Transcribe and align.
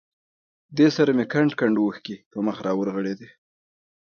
دې 0.77 0.87
سره 0.95 1.11
مې 1.17 1.25
کنډ 1.31 1.49
کنډ 1.59 1.75
اوښکې 1.81 2.15
پر 2.29 2.39
مخ 2.45 2.57
را 2.65 2.71
ورغړېدې. 2.79 3.29